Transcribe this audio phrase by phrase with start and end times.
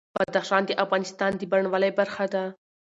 [0.19, 2.43] بدخشان د افغانستان د بڼوالۍ برخه ده.